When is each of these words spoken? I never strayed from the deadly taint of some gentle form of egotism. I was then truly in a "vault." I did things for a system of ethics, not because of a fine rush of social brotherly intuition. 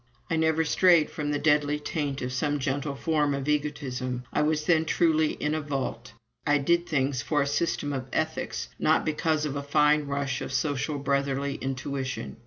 I 0.31 0.35
never 0.35 0.65
strayed 0.65 1.11
from 1.11 1.29
the 1.29 1.37
deadly 1.37 1.77
taint 1.77 2.23
of 2.23 2.33
some 2.33 2.57
gentle 2.57 2.95
form 2.95 3.35
of 3.35 3.47
egotism. 3.47 4.23
I 4.33 4.41
was 4.41 4.65
then 4.65 4.83
truly 4.85 5.33
in 5.33 5.53
a 5.53 5.61
"vault." 5.61 6.13
I 6.43 6.57
did 6.57 6.87
things 6.87 7.21
for 7.21 7.43
a 7.43 7.45
system 7.45 7.93
of 7.93 8.07
ethics, 8.11 8.69
not 8.79 9.05
because 9.05 9.45
of 9.45 9.55
a 9.55 9.61
fine 9.61 10.07
rush 10.07 10.41
of 10.41 10.51
social 10.51 10.97
brotherly 10.97 11.53
intuition. 11.61 12.37